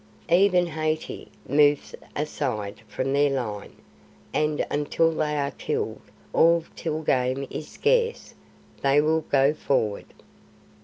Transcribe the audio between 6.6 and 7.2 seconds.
till